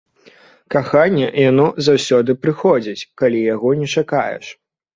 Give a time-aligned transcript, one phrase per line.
[0.75, 4.45] Каханне, яно заўсёды прыходзіць, калі яго не чакаеш.